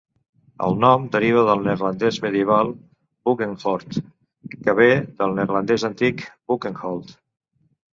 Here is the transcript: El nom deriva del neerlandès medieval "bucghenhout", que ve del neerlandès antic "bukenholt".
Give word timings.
El 0.67 0.77
nom 0.85 1.03
deriva 1.15 1.43
del 1.49 1.61
neerlandès 1.67 2.17
medieval 2.25 2.73
"bucghenhout", 3.31 4.01
que 4.57 4.79
ve 4.83 4.93
del 5.23 5.41
neerlandès 5.41 5.91
antic 5.95 6.31
"bukenholt". 6.55 7.19